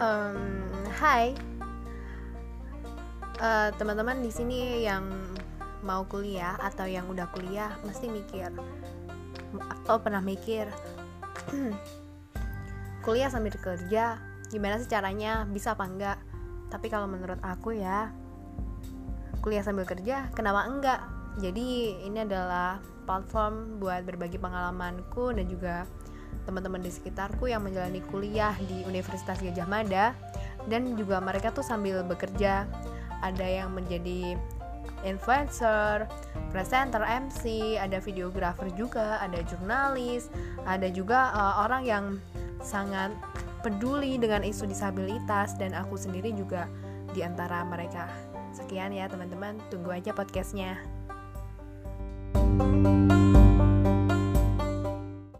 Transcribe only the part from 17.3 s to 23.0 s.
aku ya kuliah sambil kerja kenapa enggak? Jadi ini adalah